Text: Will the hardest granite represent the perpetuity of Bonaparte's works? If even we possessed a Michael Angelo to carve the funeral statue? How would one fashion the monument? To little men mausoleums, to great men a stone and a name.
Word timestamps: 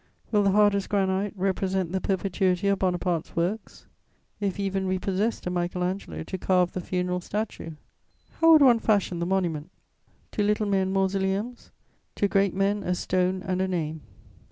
Will 0.31 0.41
the 0.41 0.49
hardest 0.49 0.89
granite 0.89 1.31
represent 1.35 1.91
the 1.91 2.01
perpetuity 2.01 2.67
of 2.69 2.79
Bonaparte's 2.79 3.35
works? 3.35 3.85
If 4.39 4.59
even 4.59 4.87
we 4.87 4.97
possessed 4.97 5.45
a 5.45 5.51
Michael 5.51 5.83
Angelo 5.83 6.23
to 6.23 6.39
carve 6.39 6.71
the 6.71 6.81
funeral 6.81 7.21
statue? 7.21 7.73
How 8.39 8.51
would 8.51 8.63
one 8.63 8.79
fashion 8.79 9.19
the 9.19 9.27
monument? 9.27 9.69
To 10.31 10.41
little 10.41 10.65
men 10.65 10.91
mausoleums, 10.91 11.69
to 12.15 12.27
great 12.27 12.55
men 12.55 12.81
a 12.81 12.95
stone 12.95 13.43
and 13.43 13.61
a 13.61 13.67
name. 13.67 14.01